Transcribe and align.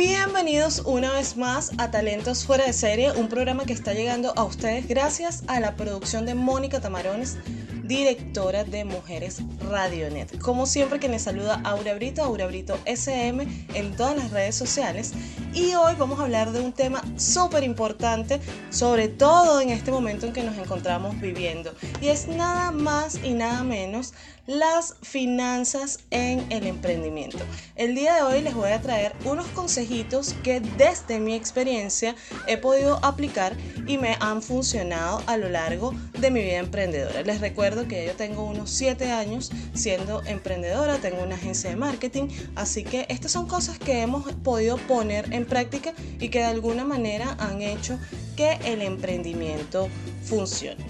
Bienvenidos 0.00 0.82
una 0.86 1.12
vez 1.12 1.36
más 1.36 1.72
a 1.76 1.90
Talentos 1.90 2.46
Fuera 2.46 2.64
de 2.64 2.72
Serie, 2.72 3.12
un 3.12 3.28
programa 3.28 3.66
que 3.66 3.74
está 3.74 3.92
llegando 3.92 4.32
a 4.34 4.44
ustedes 4.44 4.88
gracias 4.88 5.44
a 5.46 5.60
la 5.60 5.76
producción 5.76 6.24
de 6.24 6.34
Mónica 6.34 6.80
Tamarones, 6.80 7.36
directora 7.90 8.62
de 8.62 8.84
Mujeres 8.84 9.42
Radionet. 9.68 10.38
Como 10.38 10.66
siempre 10.66 11.00
que 11.00 11.08
me 11.08 11.18
saluda 11.18 11.60
Aura 11.64 11.92
Brito, 11.94 12.22
Aura 12.22 12.46
Brito 12.46 12.78
SM 12.84 13.66
en 13.74 13.96
todas 13.96 14.16
las 14.16 14.30
redes 14.30 14.54
sociales. 14.54 15.12
Y 15.52 15.74
hoy 15.74 15.96
vamos 15.98 16.20
a 16.20 16.22
hablar 16.22 16.52
de 16.52 16.60
un 16.60 16.72
tema 16.72 17.02
súper 17.16 17.64
importante, 17.64 18.38
sobre 18.70 19.08
todo 19.08 19.60
en 19.60 19.70
este 19.70 19.90
momento 19.90 20.24
en 20.24 20.32
que 20.32 20.44
nos 20.44 20.56
encontramos 20.56 21.20
viviendo. 21.20 21.74
Y 22.00 22.06
es 22.06 22.28
nada 22.28 22.70
más 22.70 23.18
y 23.24 23.32
nada 23.32 23.64
menos 23.64 24.14
las 24.46 24.96
finanzas 25.02 26.00
en 26.10 26.44
el 26.50 26.66
emprendimiento. 26.66 27.38
El 27.76 27.94
día 27.94 28.14
de 28.16 28.22
hoy 28.22 28.42
les 28.42 28.54
voy 28.54 28.70
a 28.70 28.80
traer 28.80 29.12
unos 29.24 29.46
consejitos 29.48 30.34
que 30.42 30.60
desde 30.60 31.20
mi 31.20 31.34
experiencia 31.34 32.16
he 32.46 32.56
podido 32.56 33.04
aplicar 33.04 33.56
y 33.86 33.98
me 33.98 34.16
han 34.20 34.42
funcionado 34.42 35.22
a 35.26 35.36
lo 35.36 35.48
largo 35.48 35.92
de 36.18 36.30
mi 36.30 36.40
vida 36.42 36.58
emprendedora. 36.58 37.22
Les 37.22 37.40
recuerdo 37.40 37.79
que 37.88 38.06
yo 38.06 38.14
tengo 38.14 38.44
unos 38.44 38.70
7 38.70 39.10
años 39.10 39.50
siendo 39.74 40.22
emprendedora, 40.24 40.98
tengo 40.98 41.22
una 41.22 41.36
agencia 41.36 41.70
de 41.70 41.76
marketing, 41.76 42.28
así 42.54 42.84
que 42.84 43.06
estas 43.08 43.32
son 43.32 43.46
cosas 43.46 43.78
que 43.78 44.02
hemos 44.02 44.32
podido 44.34 44.76
poner 44.76 45.32
en 45.32 45.46
práctica 45.46 45.94
y 46.18 46.28
que 46.28 46.38
de 46.38 46.44
alguna 46.44 46.84
manera 46.84 47.36
han 47.38 47.62
hecho 47.62 47.98
que 48.36 48.58
el 48.64 48.82
emprendimiento 48.82 49.88
funcione. 50.24 50.84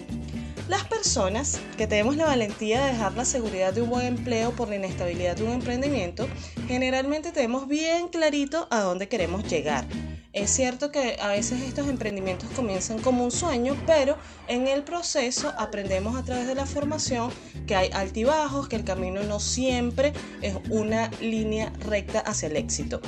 Las 0.68 0.84
personas 0.84 1.60
que 1.76 1.88
tenemos 1.88 2.16
la 2.16 2.26
valentía 2.26 2.84
de 2.84 2.92
dejar 2.92 3.14
la 3.14 3.24
seguridad 3.24 3.72
de 3.72 3.82
un 3.82 3.90
buen 3.90 4.06
empleo 4.06 4.52
por 4.52 4.68
la 4.68 4.76
inestabilidad 4.76 5.34
de 5.34 5.42
un 5.42 5.50
emprendimiento, 5.50 6.28
generalmente 6.68 7.32
tenemos 7.32 7.66
bien 7.66 8.06
clarito 8.08 8.68
a 8.70 8.80
dónde 8.80 9.08
queremos 9.08 9.42
llegar 9.50 9.84
es 10.32 10.50
cierto 10.50 10.92
que 10.92 11.16
a 11.20 11.28
veces 11.28 11.60
estos 11.62 11.88
emprendimientos 11.88 12.48
comienzan 12.50 13.00
como 13.00 13.24
un 13.24 13.32
sueño, 13.32 13.76
pero 13.86 14.16
en 14.46 14.68
el 14.68 14.84
proceso 14.84 15.52
aprendemos 15.58 16.16
a 16.16 16.22
través 16.22 16.46
de 16.46 16.54
la 16.54 16.66
formación 16.66 17.30
que 17.66 17.74
hay 17.74 17.90
altibajos, 17.92 18.68
que 18.68 18.76
el 18.76 18.84
camino 18.84 19.24
no 19.24 19.40
siempre 19.40 20.12
es 20.40 20.54
una 20.68 21.10
línea 21.20 21.72
recta 21.80 22.20
hacia 22.20 22.48
el 22.48 22.56
éxito. 22.56 23.00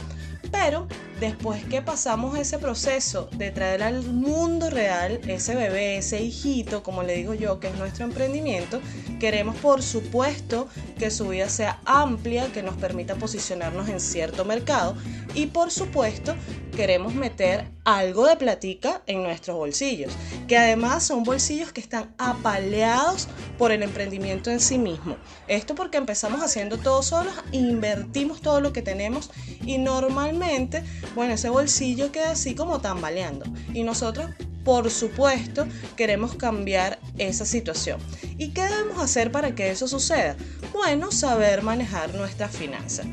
Pero 0.50 0.86
después 1.18 1.64
que 1.64 1.80
pasamos 1.80 2.36
ese 2.38 2.58
proceso 2.58 3.28
de 3.32 3.50
traer 3.50 3.82
al 3.82 4.02
mundo 4.02 4.68
real 4.68 5.20
ese 5.26 5.54
bebé, 5.54 5.96
ese 5.96 6.22
hijito, 6.22 6.82
como 6.82 7.02
le 7.02 7.14
digo 7.14 7.34
yo, 7.34 7.58
que 7.58 7.68
es 7.68 7.76
nuestro 7.76 8.04
emprendimiento, 8.04 8.80
queremos 9.22 9.54
por 9.58 9.84
supuesto 9.84 10.66
que 10.98 11.08
su 11.12 11.28
vida 11.28 11.48
sea 11.48 11.78
amplia, 11.84 12.50
que 12.50 12.60
nos 12.60 12.74
permita 12.74 13.14
posicionarnos 13.14 13.88
en 13.88 14.00
cierto 14.00 14.44
mercado 14.44 14.96
y 15.32 15.46
por 15.46 15.70
supuesto 15.70 16.34
queremos 16.74 17.14
meter 17.14 17.70
algo 17.84 18.26
de 18.26 18.34
platica 18.34 19.02
en 19.06 19.22
nuestros 19.22 19.56
bolsillos, 19.56 20.12
que 20.48 20.58
además 20.58 21.04
son 21.04 21.22
bolsillos 21.22 21.70
que 21.70 21.80
están 21.80 22.12
apaleados 22.18 23.28
por 23.58 23.70
el 23.70 23.84
emprendimiento 23.84 24.50
en 24.50 24.58
sí 24.58 24.76
mismo. 24.76 25.16
Esto 25.46 25.76
porque 25.76 25.98
empezamos 25.98 26.42
haciendo 26.42 26.76
todo 26.78 27.00
solos, 27.04 27.34
invertimos 27.52 28.40
todo 28.40 28.60
lo 28.60 28.72
que 28.72 28.82
tenemos 28.82 29.30
y 29.64 29.78
normalmente, 29.78 30.82
bueno, 31.14 31.34
ese 31.34 31.48
bolsillo 31.48 32.10
queda 32.10 32.32
así 32.32 32.56
como 32.56 32.80
tambaleando. 32.80 33.44
Y 33.72 33.84
nosotros 33.84 34.30
por 34.64 34.91
supuesto, 34.91 35.66
queremos 35.96 36.34
cambiar 36.34 36.98
esa 37.18 37.44
situación. 37.44 38.00
¿Y 38.38 38.50
qué 38.50 38.62
debemos 38.62 38.98
hacer 39.02 39.32
para 39.32 39.55
que 39.55 39.70
eso 39.70 39.88
suceda? 39.88 40.36
Bueno, 40.72 41.12
saber 41.12 41.62
manejar 41.62 42.14
nuestras 42.14 42.55
finanzas. 42.55 43.06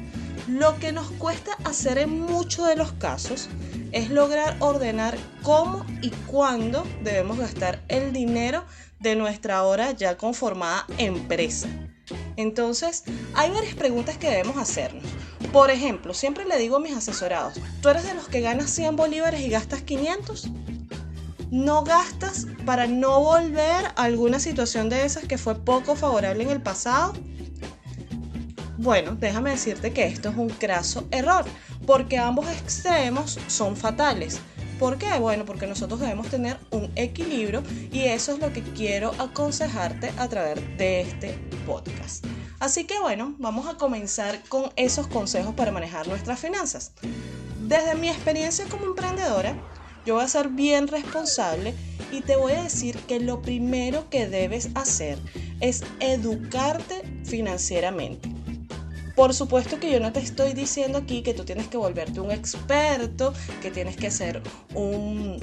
Lo 0.48 0.80
que 0.80 0.92
nos 0.92 1.12
cuesta 1.12 1.52
hacer 1.64 2.00
en 2.00 2.22
muchos 2.22 2.68
de 2.68 2.76
los 2.76 2.92
casos 2.94 3.50
es 3.92 4.10
lograr 4.10 4.56
ordenar 4.60 5.18
cómo 5.44 5.86
y 6.02 6.10
cuándo 6.28 6.86
debemos 7.04 7.38
gastar 7.38 7.84
el 7.88 8.14
dinero 8.14 8.66
de 9.00 9.16
nuestra 9.16 9.58
ahora 9.58 9.92
ya 9.92 10.18
conformada 10.18 10.86
empresa. 10.98 11.68
Entonces, 12.36 13.04
hay 13.36 13.52
varias 13.52 13.76
preguntas 13.76 14.18
que 14.18 14.30
debemos 14.30 14.58
hacernos. 14.58 15.04
Por 15.52 15.72
ejemplo, 15.72 16.14
siempre 16.14 16.46
le 16.46 16.58
digo 16.58 16.78
a 16.78 16.80
mis 16.80 16.96
asesorados, 16.96 17.60
¿tú 17.82 17.90
eres 17.90 18.04
de 18.04 18.14
los 18.14 18.28
que 18.28 18.42
ganas 18.42 18.70
100 18.70 18.96
bolívares 18.96 19.42
y 19.42 19.50
gastas 19.50 19.82
500? 19.82 20.50
¿No 21.52 21.84
gastas 21.84 22.46
para 22.64 22.86
no 22.86 23.22
volver 23.22 23.86
a 23.96 24.04
alguna 24.04 24.40
situación 24.40 24.88
de 24.88 25.04
esas 25.04 25.26
que 25.26 25.40
fue 25.40 25.56
poco 25.56 25.96
favorable 25.96 26.44
en 26.44 26.52
el 26.52 26.62
pasado? 26.62 27.14
Bueno, 28.78 29.16
déjame 29.16 29.50
decirte 29.50 29.92
que 29.92 30.06
esto 30.06 30.30
es 30.30 30.38
un 30.38 30.50
craso 30.50 31.08
error, 31.10 31.46
porque 31.88 32.20
ambos 32.20 32.48
extremos 32.48 33.40
son 33.48 33.76
fatales. 33.76 34.40
¿Por 34.78 35.00
qué? 35.00 35.18
Bueno, 35.20 35.44
porque 35.44 35.66
nosotros 35.66 36.00
debemos 36.00 36.28
tener 36.28 36.60
un 36.70 36.92
equilibrio 36.96 37.64
y 37.92 38.02
eso 38.02 38.34
es 38.34 38.40
lo 38.40 38.54
que 38.54 38.62
quiero 38.62 39.12
aconsejarte 39.18 40.14
a 40.18 40.28
través 40.30 40.56
de 40.78 41.02
este 41.02 41.34
podcast. 41.66 42.26
Así 42.60 42.86
que 42.86 43.00
bueno, 43.00 43.34
vamos 43.40 43.68
a 43.68 43.76
comenzar 43.76 44.42
con 44.50 44.72
esos 44.76 45.08
consejos 45.08 45.56
para 45.56 45.72
manejar 45.72 46.08
nuestras 46.08 46.40
finanzas. 46.40 46.94
Desde 47.68 47.96
mi 47.96 48.08
experiencia 48.08 48.66
como 48.70 48.86
emprendedora, 48.86 49.56
yo 50.10 50.16
voy 50.16 50.24
a 50.24 50.28
ser 50.28 50.50
bien 50.50 50.88
responsable 50.88 51.76
y 52.12 52.22
te 52.22 52.36
voy 52.36 52.54
a 52.54 52.64
decir 52.64 52.98
que 53.08 53.20
lo 53.20 53.44
primero 53.44 54.10
que 54.10 54.28
debes 54.28 54.70
hacer 54.74 55.20
es 55.62 55.84
educarte 56.00 57.04
financieramente. 57.24 58.28
Por 59.16 59.36
supuesto 59.36 59.80
que 59.80 59.92
yo 59.92 60.00
no 60.00 60.12
te 60.12 60.20
estoy 60.20 60.54
diciendo 60.54 60.98
aquí 60.98 61.22
que 61.22 61.36
tú 61.36 61.46
tienes 61.46 61.68
que 61.68 61.78
volverte 61.78 62.22
un 62.22 62.32
experto, 62.32 63.36
que 63.62 63.70
tienes 63.70 63.98
que 63.98 64.08
hacer 64.08 64.42
un 64.74 65.40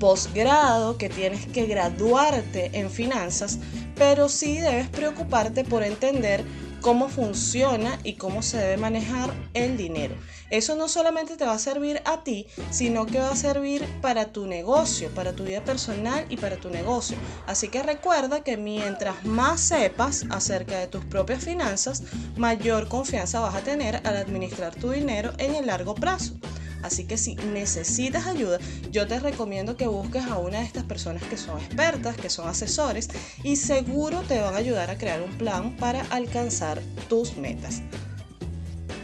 posgrado, 0.00 0.98
que 0.98 1.08
tienes 1.08 1.46
que 1.46 1.66
graduarte 1.66 2.76
en 2.76 2.90
finanzas, 2.90 3.60
pero 3.94 4.28
sí 4.28 4.58
debes 4.58 4.88
preocuparte 4.88 5.62
por 5.62 5.84
entender 5.84 6.42
cómo 6.80 7.08
funciona 7.08 7.98
y 8.04 8.14
cómo 8.14 8.42
se 8.42 8.58
debe 8.58 8.76
manejar 8.76 9.32
el 9.54 9.76
dinero. 9.76 10.14
Eso 10.50 10.76
no 10.76 10.88
solamente 10.88 11.36
te 11.36 11.44
va 11.44 11.54
a 11.54 11.58
servir 11.58 12.00
a 12.04 12.22
ti, 12.22 12.46
sino 12.70 13.06
que 13.06 13.18
va 13.18 13.30
a 13.30 13.36
servir 13.36 13.84
para 14.00 14.26
tu 14.26 14.46
negocio, 14.46 15.10
para 15.10 15.32
tu 15.32 15.44
vida 15.44 15.64
personal 15.64 16.24
y 16.28 16.36
para 16.36 16.56
tu 16.56 16.70
negocio. 16.70 17.16
Así 17.46 17.68
que 17.68 17.82
recuerda 17.82 18.44
que 18.44 18.56
mientras 18.56 19.24
más 19.24 19.60
sepas 19.60 20.24
acerca 20.30 20.78
de 20.78 20.86
tus 20.86 21.04
propias 21.04 21.44
finanzas, 21.44 22.04
mayor 22.36 22.88
confianza 22.88 23.40
vas 23.40 23.56
a 23.56 23.62
tener 23.62 23.96
al 24.04 24.16
administrar 24.16 24.74
tu 24.74 24.90
dinero 24.90 25.32
en 25.38 25.56
el 25.56 25.66
largo 25.66 25.94
plazo. 25.94 26.34
Así 26.82 27.04
que 27.04 27.16
si 27.16 27.34
necesitas 27.36 28.26
ayuda, 28.26 28.58
yo 28.90 29.06
te 29.06 29.18
recomiendo 29.18 29.76
que 29.76 29.86
busques 29.86 30.24
a 30.24 30.38
una 30.38 30.58
de 30.58 30.64
estas 30.64 30.84
personas 30.84 31.22
que 31.24 31.36
son 31.36 31.58
expertas, 31.58 32.16
que 32.16 32.30
son 32.30 32.48
asesores 32.48 33.08
y 33.42 33.56
seguro 33.56 34.22
te 34.22 34.40
van 34.40 34.54
a 34.54 34.58
ayudar 34.58 34.90
a 34.90 34.98
crear 34.98 35.22
un 35.22 35.36
plan 35.36 35.76
para 35.76 36.02
alcanzar 36.10 36.80
tus 37.08 37.36
metas. 37.36 37.82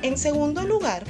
En 0.03 0.19
segundo 0.19 0.63
lugar, 0.63 1.05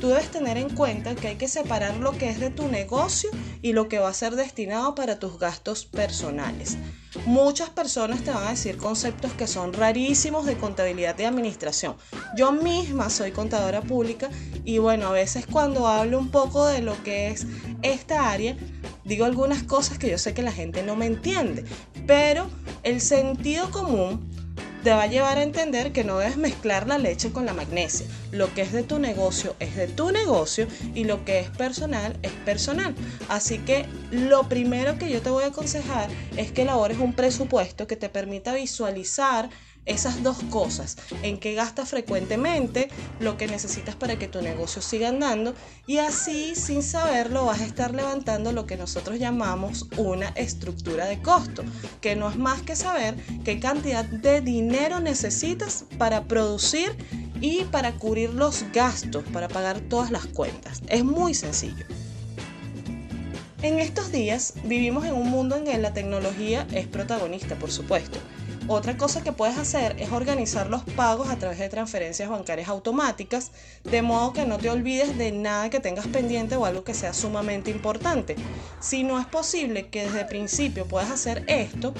tú 0.00 0.08
debes 0.08 0.30
tener 0.30 0.56
en 0.56 0.70
cuenta 0.70 1.14
que 1.14 1.28
hay 1.28 1.36
que 1.36 1.48
separar 1.48 1.96
lo 1.96 2.12
que 2.12 2.28
es 2.28 2.38
de 2.38 2.50
tu 2.50 2.68
negocio 2.68 3.30
y 3.62 3.72
lo 3.72 3.88
que 3.88 3.98
va 3.98 4.08
a 4.08 4.14
ser 4.14 4.36
destinado 4.36 4.94
para 4.94 5.18
tus 5.18 5.38
gastos 5.38 5.84
personales. 5.84 6.76
Muchas 7.26 7.70
personas 7.70 8.22
te 8.22 8.30
van 8.30 8.46
a 8.46 8.50
decir 8.50 8.76
conceptos 8.76 9.32
que 9.32 9.48
son 9.48 9.72
rarísimos 9.72 10.46
de 10.46 10.56
contabilidad 10.56 11.18
y 11.18 11.24
administración. 11.24 11.96
Yo 12.36 12.52
misma 12.52 13.10
soy 13.10 13.32
contadora 13.32 13.82
pública 13.82 14.30
y 14.64 14.78
bueno, 14.78 15.08
a 15.08 15.10
veces 15.10 15.44
cuando 15.44 15.88
hablo 15.88 16.20
un 16.20 16.30
poco 16.30 16.64
de 16.66 16.82
lo 16.82 17.02
que 17.02 17.30
es 17.30 17.44
esta 17.82 18.30
área, 18.30 18.56
digo 19.04 19.24
algunas 19.24 19.64
cosas 19.64 19.98
que 19.98 20.08
yo 20.08 20.18
sé 20.18 20.34
que 20.34 20.42
la 20.42 20.52
gente 20.52 20.84
no 20.84 20.94
me 20.94 21.06
entiende, 21.06 21.64
pero 22.06 22.46
el 22.84 23.00
sentido 23.00 23.72
común 23.72 24.30
te 24.86 24.94
va 24.94 25.02
a 25.02 25.08
llevar 25.08 25.38
a 25.38 25.42
entender 25.42 25.90
que 25.90 26.04
no 26.04 26.18
debes 26.18 26.36
mezclar 26.36 26.86
la 26.86 26.96
leche 26.96 27.32
con 27.32 27.44
la 27.44 27.52
magnesia. 27.52 28.06
Lo 28.30 28.54
que 28.54 28.62
es 28.62 28.72
de 28.72 28.84
tu 28.84 29.00
negocio 29.00 29.56
es 29.58 29.74
de 29.74 29.88
tu 29.88 30.12
negocio 30.12 30.68
y 30.94 31.02
lo 31.02 31.24
que 31.24 31.40
es 31.40 31.50
personal 31.50 32.16
es 32.22 32.30
personal. 32.30 32.94
Así 33.28 33.58
que 33.58 33.84
lo 34.12 34.48
primero 34.48 34.96
que 34.96 35.10
yo 35.10 35.20
te 35.22 35.30
voy 35.30 35.42
a 35.42 35.48
aconsejar 35.48 36.08
es 36.36 36.52
que 36.52 36.62
elabores 36.62 36.98
un 36.98 37.14
presupuesto 37.14 37.88
que 37.88 37.96
te 37.96 38.08
permita 38.08 38.54
visualizar 38.54 39.50
esas 39.86 40.22
dos 40.22 40.38
cosas, 40.50 40.96
en 41.22 41.38
qué 41.38 41.54
gastas 41.54 41.88
frecuentemente, 41.88 42.88
lo 43.20 43.36
que 43.36 43.46
necesitas 43.46 43.94
para 43.94 44.18
que 44.18 44.28
tu 44.28 44.42
negocio 44.42 44.82
siga 44.82 45.08
andando 45.08 45.54
y 45.86 45.98
así 45.98 46.54
sin 46.54 46.82
saberlo 46.82 47.46
vas 47.46 47.60
a 47.60 47.64
estar 47.64 47.94
levantando 47.94 48.52
lo 48.52 48.66
que 48.66 48.76
nosotros 48.76 49.18
llamamos 49.18 49.86
una 49.96 50.28
estructura 50.30 51.06
de 51.06 51.22
costo, 51.22 51.64
que 52.00 52.16
no 52.16 52.28
es 52.28 52.36
más 52.36 52.62
que 52.62 52.76
saber 52.76 53.16
qué 53.44 53.60
cantidad 53.60 54.04
de 54.04 54.40
dinero 54.40 55.00
necesitas 55.00 55.84
para 55.98 56.24
producir 56.24 56.96
y 57.40 57.64
para 57.64 57.92
cubrir 57.92 58.30
los 58.30 58.64
gastos, 58.72 59.24
para 59.32 59.48
pagar 59.48 59.80
todas 59.80 60.10
las 60.10 60.26
cuentas. 60.26 60.82
Es 60.88 61.04
muy 61.04 61.34
sencillo. 61.34 61.86
En 63.62 63.78
estos 63.78 64.12
días 64.12 64.54
vivimos 64.64 65.04
en 65.06 65.14
un 65.14 65.30
mundo 65.30 65.56
en 65.56 65.66
el 65.66 65.72
que 65.72 65.78
la 65.78 65.92
tecnología 65.92 66.66
es 66.72 66.86
protagonista, 66.86 67.56
por 67.56 67.70
supuesto 67.70 68.18
Otra 68.68 68.96
cosa 68.96 69.22
que 69.22 69.30
puedes 69.30 69.58
hacer 69.58 69.94
es 70.00 70.10
organizar 70.10 70.68
los 70.68 70.82
pagos 70.82 71.28
a 71.28 71.36
través 71.36 71.60
de 71.60 71.68
transferencias 71.68 72.28
bancarias 72.28 72.68
automáticas, 72.68 73.52
de 73.84 74.02
modo 74.02 74.32
que 74.32 74.44
no 74.44 74.58
te 74.58 74.68
olvides 74.68 75.16
de 75.16 75.30
nada 75.30 75.70
que 75.70 75.78
tengas 75.78 76.08
pendiente 76.08 76.56
o 76.56 76.64
algo 76.64 76.82
que 76.82 76.92
sea 76.92 77.14
sumamente 77.14 77.70
importante. 77.70 78.34
Si 78.80 79.04
no 79.04 79.20
es 79.20 79.26
posible 79.26 79.88
que 79.88 80.06
desde 80.06 80.22
el 80.22 80.26
principio 80.26 80.84
puedas 80.84 81.12
hacer 81.12 81.44
esto, 81.46 81.94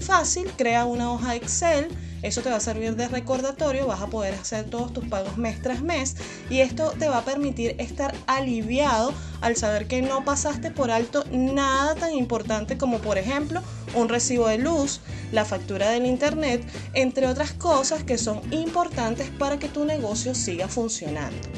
fácil, 0.00 0.50
crea 0.56 0.84
una 0.84 1.12
hoja 1.12 1.34
Excel 1.34 1.88
eso 2.22 2.42
te 2.42 2.50
va 2.50 2.56
a 2.56 2.60
servir 2.60 2.96
de 2.96 3.08
recordatorio, 3.08 3.86
vas 3.86 4.02
a 4.02 4.08
poder 4.08 4.34
hacer 4.34 4.68
todos 4.68 4.92
tus 4.92 5.06
pagos 5.06 5.38
mes 5.38 5.62
tras 5.62 5.80
mes 5.80 6.16
y 6.50 6.60
esto 6.60 6.92
te 6.98 7.08
va 7.08 7.18
a 7.18 7.24
permitir 7.24 7.76
estar 7.78 8.14
aliviado 8.26 9.14
al 9.40 9.56
saber 9.56 9.86
que 9.86 10.02
no 10.02 10.22
pasaste 10.22 10.70
por 10.70 10.90
alto 10.90 11.24
nada 11.30 11.94
tan 11.94 12.12
importante 12.12 12.76
como 12.76 12.98
por 12.98 13.16
ejemplo 13.16 13.62
un 13.94 14.10
recibo 14.10 14.48
de 14.48 14.58
luz, 14.58 15.00
la 15.32 15.46
factura 15.46 15.88
del 15.90 16.04
internet, 16.04 16.62
entre 16.92 17.26
otras 17.26 17.52
cosas 17.52 18.04
que 18.04 18.18
son 18.18 18.40
importantes 18.52 19.30
para 19.30 19.58
que 19.58 19.68
tu 19.68 19.86
negocio 19.86 20.34
siga 20.34 20.68
funcionando. 20.68 21.48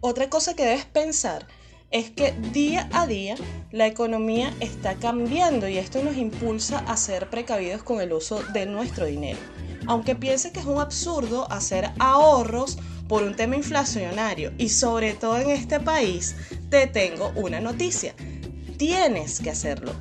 Otra 0.00 0.30
cosa 0.30 0.54
que 0.54 0.64
debes 0.64 0.84
pensar 0.84 1.46
es 1.92 2.10
que 2.10 2.32
día 2.52 2.88
a 2.92 3.06
día 3.06 3.36
la 3.70 3.86
economía 3.86 4.52
está 4.60 4.94
cambiando 4.94 5.68
y 5.68 5.78
esto 5.78 6.02
nos 6.02 6.16
impulsa 6.16 6.78
a 6.80 6.96
ser 6.96 7.30
precavidos 7.30 7.82
con 7.82 8.00
el 8.00 8.12
uso 8.12 8.42
de 8.52 8.66
nuestro 8.66 9.06
dinero. 9.06 9.38
Aunque 9.86 10.14
piense 10.14 10.52
que 10.52 10.60
es 10.60 10.66
un 10.66 10.80
absurdo 10.80 11.50
hacer 11.50 11.90
ahorros 11.98 12.78
por 13.08 13.22
un 13.22 13.36
tema 13.36 13.56
inflacionario 13.56 14.52
y 14.58 14.68
sobre 14.68 15.12
todo 15.12 15.38
en 15.38 15.50
este 15.50 15.80
país, 15.80 16.34
te 16.70 16.86
tengo 16.86 17.32
una 17.36 17.60
noticia. 17.60 18.14
Tienes 18.78 19.40
que 19.40 19.50
hacerlo, 19.50 19.92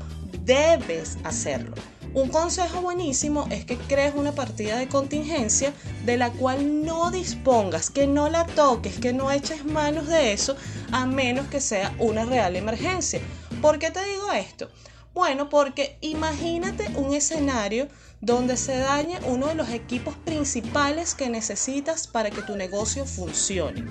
debes 0.46 1.18
hacerlo. 1.24 1.76
Un 2.14 2.28
consejo 2.28 2.82
buenísimo 2.82 3.48
es 3.52 3.64
que 3.64 3.78
crees 3.78 4.14
una 4.16 4.34
partida 4.34 4.78
de 4.78 4.90
contingencia 4.90 5.74
de 6.06 6.18
la 6.18 6.30
cual 6.30 6.84
no 6.84 7.10
dispongas, 7.10 7.90
que 7.90 8.06
no 8.06 8.28
la 8.30 8.46
toques, 8.46 9.00
que 9.00 9.14
no 9.14 9.32
eches 9.32 9.64
manos 9.64 10.08
de 10.08 10.34
eso, 10.34 10.58
a 10.92 11.06
menos 11.06 11.48
que 11.48 11.62
sea 11.62 11.96
una 12.00 12.26
real 12.26 12.58
emergencia. 12.58 13.22
¿Por 13.62 13.80
qué 13.80 13.92
te 13.92 14.04
digo 14.04 14.30
esto? 14.34 14.70
Bueno, 15.14 15.50
porque 15.50 15.98
imagínate 16.02 16.92
un 16.98 17.14
escenario 17.14 17.88
donde 18.20 18.58
se 18.58 18.78
dañe 18.78 19.18
uno 19.28 19.48
de 19.48 19.56
los 19.56 19.70
equipos 19.70 20.16
principales 20.16 21.16
que 21.16 21.30
necesitas 21.30 22.08
para 22.08 22.30
que 22.30 22.42
tu 22.42 22.58
negocio 22.58 23.06
funcione. 23.06 23.86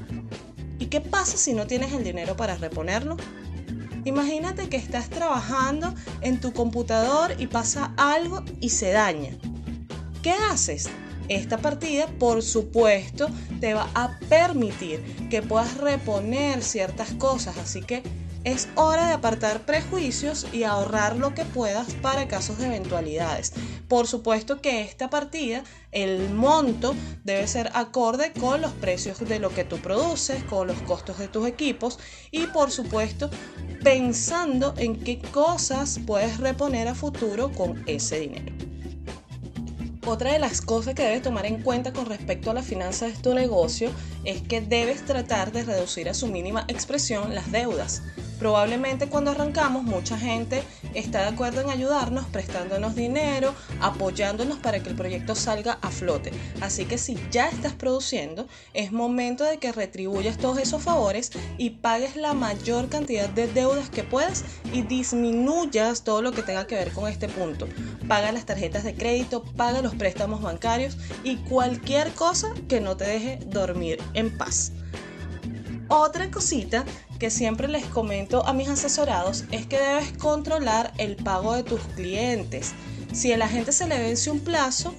¿Y 0.79 0.87
qué 0.87 1.01
pasa 1.01 1.39
si 1.39 1.55
no 1.55 1.67
tienes 1.67 1.95
el 1.95 2.05
dinero 2.05 2.37
para 2.37 2.57
reponerlo? 2.57 3.17
Imagínate 4.05 4.69
que 4.69 4.76
estás 4.76 5.11
trabajando 5.11 5.94
en 6.20 6.41
tu 6.41 6.52
computador 6.52 7.35
y 7.38 7.47
pasa 7.47 7.93
algo 7.97 8.43
y 8.61 8.70
se 8.70 8.93
daña. 8.93 9.37
¿Qué 10.23 10.32
haces? 10.32 10.88
Esta 11.29 11.58
partida, 11.58 12.06
por 12.19 12.43
supuesto, 12.43 13.29
te 13.61 13.75
va 13.75 13.88
a 13.94 14.19
permitir 14.29 15.29
que 15.29 15.43
puedas 15.43 15.76
reponer 15.76 16.62
ciertas 16.62 17.12
cosas, 17.12 17.56
así 17.56 17.82
que 17.82 18.02
es 18.45 18.69
hora 18.75 19.07
de 19.07 19.13
apartar 19.13 19.67
prejuicios 19.67 20.47
y 20.53 20.63
ahorrar 20.63 21.17
lo 21.17 21.35
que 21.35 21.45
puedas 21.45 21.95
para 21.95 22.27
casos 22.27 22.59
de 22.59 22.67
eventualidades. 22.67 23.53
Por 23.89 24.07
supuesto 24.07 24.61
que 24.61 24.83
esta 24.83 25.11
partida, 25.11 25.63
el 25.93 26.31
monto 26.31 26.95
debe 27.25 27.47
ser 27.47 27.71
acorde 27.75 28.33
con 28.33 28.61
los 28.61 28.73
precios 28.73 29.19
de 29.19 29.41
lo 29.41 29.51
que 29.51 29.65
tú 29.65 29.79
produces, 29.79 30.43
con 30.45 30.69
los 30.69 30.81
costos 30.83 31.19
de 31.19 31.29
tus 31.29 31.47
equipos 31.47 31.99
y 32.31 32.47
por 32.47 32.71
supuesto 32.71 33.31
pensando 33.83 34.75
en 34.79 34.99
qué 34.99 35.19
cosas 35.19 36.01
puedes 36.07 36.39
reponer 36.39 36.89
a 36.89 36.95
futuro 36.95 37.53
con 37.53 37.83
ese 37.87 38.21
dinero. 38.21 38.53
Otra 40.07 40.33
de 40.33 40.39
las 40.39 40.63
cosas 40.63 40.95
que 40.95 41.03
debes 41.03 41.23
tomar 41.23 41.45
en 41.45 41.63
cuenta 41.63 41.93
con 41.93 42.07
respecto 42.07 42.51
a 42.51 42.55
las 42.55 42.65
finanzas 42.65 43.15
de 43.15 43.23
tu 43.23 43.35
negocio 43.35 43.91
es 44.25 44.41
que 44.41 44.63
debes 44.63 45.05
tratar 45.05 45.53
de 45.53 45.63
reducir 45.63 46.09
a 46.09 46.15
su 46.15 46.27
mínima 46.27 46.65
expresión 46.69 47.35
las 47.35 47.53
deudas. 47.53 48.03
Probablemente 48.41 49.07
cuando 49.07 49.33
arrancamos 49.33 49.85
mucha 49.85 50.19
gente 50.19 50.63
está 50.95 51.21
de 51.21 51.29
acuerdo 51.29 51.61
en 51.61 51.69
ayudarnos, 51.69 52.25
prestándonos 52.25 52.95
dinero, 52.95 53.55
apoyándonos 53.83 54.59
para 54.59 54.83
que 54.83 54.89
el 54.89 54.97
proyecto 54.97 55.35
salga 55.35 55.79
a 55.83 55.91
flote. 55.91 56.33
Así 56.63 56.87
que 56.87 56.97
si 56.97 57.19
ya 57.31 57.51
estás 57.51 57.75
produciendo, 57.75 58.49
es 58.73 58.93
momento 58.93 59.45
de 59.45 59.59
que 59.59 59.73
retribuyas 59.73 60.39
todos 60.39 60.57
esos 60.57 60.83
favores 60.83 61.33
y 61.59 61.69
pagues 61.69 62.17
la 62.17 62.33
mayor 62.33 62.89
cantidad 62.89 63.29
de 63.29 63.47
deudas 63.47 63.91
que 63.91 64.05
puedas 64.05 64.43
y 64.73 64.81
disminuyas 64.83 66.03
todo 66.03 66.23
lo 66.23 66.33
que 66.33 66.43
tenga 66.43 66.67
que 66.67 66.77
ver 66.77 66.93
con 66.93 67.11
este 67.11 67.29
punto. 67.29 67.69
Paga 68.09 68.33
las 68.33 68.47
tarjetas 68.47 68.85
de 68.85 68.95
crédito, 68.95 69.45
paga 69.45 69.83
los 69.83 69.95
préstamos 69.95 70.41
bancarios 70.41 70.97
y 71.25 71.37
cualquier 71.37 72.11
cosa 72.15 72.55
que 72.71 72.81
no 72.81 72.97
te 72.97 73.05
deje 73.05 73.39
dormir 73.49 74.03
en 74.15 74.35
paz. 74.39 74.73
Otra 75.89 76.31
cosita 76.31 76.85
que 77.21 77.31
siempre 77.31 77.69
les 77.69 77.85
comento 77.85 78.45
a 78.47 78.55
mis 78.55 78.69
asesorados 78.69 79.45
es 79.53 79.67
que 79.67 79.79
debes 79.79 80.13
controlar 80.19 80.93
el 80.97 81.17
pago 81.17 81.55
de 81.55 81.63
tus 81.63 81.81
clientes. 81.95 82.73
Si 83.13 83.31
a 83.31 83.37
la 83.37 83.47
gente 83.47 83.73
se 83.73 83.87
le 83.87 83.99
vence 83.99 84.31
un 84.31 84.41
plazo, 84.41 84.95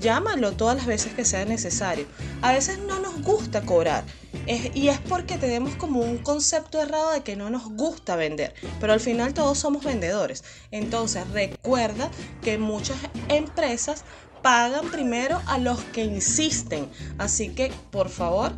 llámalo 0.00 0.52
todas 0.52 0.76
las 0.76 0.86
veces 0.86 1.14
que 1.14 1.24
sea 1.24 1.44
necesario. 1.44 2.06
A 2.42 2.52
veces 2.52 2.78
no 2.78 3.00
nos 3.00 3.20
gusta 3.22 3.62
cobrar 3.62 4.04
y 4.46 4.88
es 4.88 4.98
porque 5.00 5.36
tenemos 5.36 5.74
como 5.76 6.00
un 6.00 6.18
concepto 6.18 6.80
errado 6.80 7.10
de 7.10 7.22
que 7.22 7.34
no 7.34 7.50
nos 7.50 7.68
gusta 7.70 8.14
vender, 8.14 8.54
pero 8.78 8.92
al 8.92 9.00
final 9.00 9.34
todos 9.34 9.58
somos 9.58 9.84
vendedores. 9.84 10.44
Entonces 10.70 11.28
recuerda 11.30 12.08
que 12.40 12.56
muchas 12.56 12.98
empresas 13.28 14.04
pagan 14.42 14.90
primero 14.90 15.40
a 15.46 15.58
los 15.58 15.82
que 15.84 16.04
insisten. 16.04 16.88
Así 17.18 17.48
que 17.48 17.72
por 17.90 18.10
favor, 18.10 18.52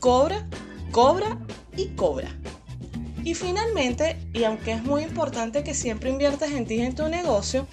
cobra 0.00 0.46
cobra 0.96 1.38
y 1.76 1.88
cobra. 1.88 2.30
Y 3.26 3.34
finalmente, 3.34 4.16
y 4.32 4.44
aunque 4.44 4.70
es 4.70 4.84
muy 4.84 5.02
importante 5.02 5.64
que 5.64 5.74
siempre 5.74 6.10
inviertas 6.10 6.52
en 6.52 6.64
ti 6.64 6.80
en 6.80 6.94
tu 6.94 7.08
negocio, 7.08 7.66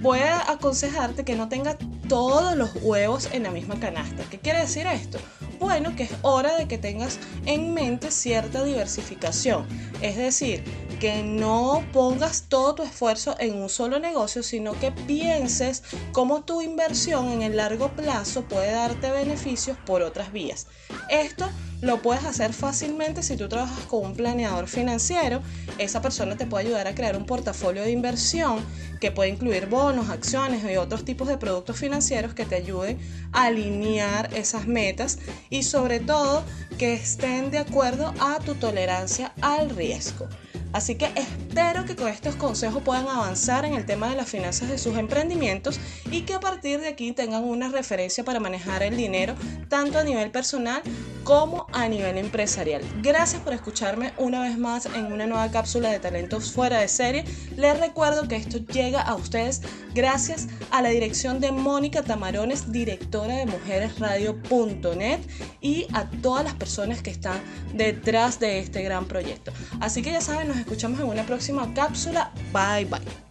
voy 0.00 0.20
a 0.20 0.48
aconsejarte 0.48 1.24
que 1.24 1.34
no 1.34 1.48
tengas 1.48 1.78
todos 2.08 2.56
los 2.56 2.70
huevos 2.80 3.28
en 3.32 3.42
la 3.42 3.50
misma 3.50 3.80
canasta. 3.80 4.22
¿Qué 4.30 4.38
quiere 4.38 4.60
decir 4.60 4.86
esto? 4.86 5.18
Bueno, 5.58 5.96
que 5.96 6.04
es 6.04 6.12
hora 6.22 6.56
de 6.56 6.68
que 6.68 6.78
tengas 6.78 7.18
en 7.44 7.74
mente 7.74 8.12
cierta 8.12 8.62
diversificación. 8.62 9.66
Es 10.00 10.16
decir, 10.16 10.62
que 11.00 11.22
no 11.22 11.84
pongas 11.92 12.44
todo 12.48 12.74
tu 12.74 12.82
esfuerzo 12.82 13.36
en 13.38 13.56
un 13.56 13.68
solo 13.68 13.98
negocio, 13.98 14.42
sino 14.42 14.72
que 14.78 14.92
pienses 14.92 15.82
cómo 16.12 16.44
tu 16.44 16.62
inversión 16.62 17.28
en 17.28 17.42
el 17.42 17.56
largo 17.56 17.90
plazo 17.92 18.44
puede 18.44 18.72
darte 18.72 19.10
beneficios 19.10 19.76
por 19.84 20.02
otras 20.02 20.32
vías. 20.32 20.66
Esto 21.10 21.48
lo 21.82 22.00
puedes 22.00 22.24
hacer 22.24 22.54
fácilmente 22.54 23.22
si 23.22 23.36
tú 23.36 23.48
trabajas 23.48 23.84
con 23.84 24.04
un 24.04 24.14
planeador 24.14 24.66
financiero. 24.66 25.42
Esa 25.78 26.00
persona 26.00 26.36
te 26.36 26.46
puede 26.46 26.66
ayudar 26.66 26.86
a 26.86 26.94
crear 26.94 27.16
un 27.16 27.26
portafolio 27.26 27.82
de 27.82 27.90
inversión 27.90 28.64
que 29.00 29.12
puede 29.12 29.28
incluir 29.30 29.66
bonos, 29.66 30.08
acciones 30.08 30.64
y 30.64 30.76
otros 30.76 31.04
tipos 31.04 31.28
de 31.28 31.36
productos 31.36 31.76
financieros 31.76 32.32
que 32.32 32.46
te 32.46 32.54
ayuden 32.54 32.98
a 33.32 33.46
alinear 33.46 34.32
esas 34.34 34.66
metas 34.66 35.18
y 35.50 35.64
sobre 35.64 36.00
todo 36.00 36.44
que 36.78 36.94
estén 36.94 37.50
de 37.50 37.58
acuerdo 37.58 38.14
a 38.20 38.38
tu 38.38 38.54
tolerancia 38.54 39.32
al 39.42 39.68
riesgo. 39.70 40.26
Así 40.76 40.96
que 40.96 41.10
espero 41.16 41.86
que 41.86 41.96
con 41.96 42.08
estos 42.08 42.36
consejos 42.36 42.82
puedan 42.82 43.08
avanzar 43.08 43.64
en 43.64 43.72
el 43.72 43.86
tema 43.86 44.10
de 44.10 44.14
las 44.14 44.28
finanzas 44.28 44.68
de 44.68 44.76
sus 44.76 44.98
emprendimientos 44.98 45.80
y 46.10 46.26
que 46.26 46.34
a 46.34 46.40
partir 46.40 46.80
de 46.80 46.88
aquí 46.88 47.12
tengan 47.12 47.44
una 47.44 47.70
referencia 47.70 48.24
para 48.24 48.40
manejar 48.40 48.82
el 48.82 48.94
dinero 48.94 49.36
tanto 49.70 49.98
a 49.98 50.04
nivel 50.04 50.30
personal 50.30 50.82
como 51.26 51.66
a 51.72 51.88
nivel 51.88 52.18
empresarial. 52.18 52.82
Gracias 53.02 53.42
por 53.42 53.52
escucharme 53.52 54.12
una 54.16 54.42
vez 54.42 54.56
más 54.56 54.86
en 54.86 55.12
una 55.12 55.26
nueva 55.26 55.50
cápsula 55.50 55.90
de 55.90 55.98
talentos 55.98 56.52
fuera 56.52 56.78
de 56.78 56.86
serie. 56.86 57.24
Les 57.56 57.78
recuerdo 57.80 58.28
que 58.28 58.36
esto 58.36 58.58
llega 58.58 59.02
a 59.02 59.16
ustedes 59.16 59.60
gracias 59.92 60.46
a 60.70 60.82
la 60.82 60.90
dirección 60.90 61.40
de 61.40 61.50
Mónica 61.50 62.04
Tamarones, 62.04 62.70
directora 62.70 63.38
de 63.38 63.46
mujeresradio.net 63.46 65.18
y 65.60 65.88
a 65.92 66.08
todas 66.22 66.44
las 66.44 66.54
personas 66.54 67.02
que 67.02 67.10
están 67.10 67.40
detrás 67.74 68.38
de 68.38 68.60
este 68.60 68.84
gran 68.84 69.06
proyecto. 69.06 69.50
Así 69.80 70.02
que 70.02 70.12
ya 70.12 70.20
saben, 70.20 70.46
nos 70.46 70.58
escuchamos 70.58 71.00
en 71.00 71.06
una 71.06 71.26
próxima 71.26 71.74
cápsula. 71.74 72.30
Bye 72.52 72.84
bye. 72.84 73.25